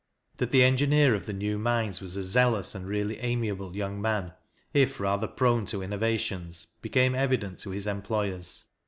That 0.37 0.49
the 0.49 0.63
engineer 0.63 1.13
of 1.13 1.27
the 1.27 1.31
new 1.31 1.59
mines 1.59 2.01
was 2.01 2.17
a 2.17 2.23
zealous 2.23 2.73
and 2.73 2.87
really 2.87 3.19
amiable 3.19 3.75
young 3.75 4.01
man, 4.01 4.33
if 4.73 4.99
rather 4.99 5.27
prone 5.27 5.67
to 5.67 5.83
innovations, 5.83 6.65
became 6.81 7.13
evident 7.13 7.59
to 7.59 7.69
his 7.69 7.85
employers. 7.85 8.63